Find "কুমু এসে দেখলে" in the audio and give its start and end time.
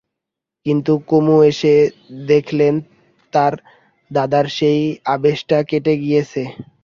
1.07-2.67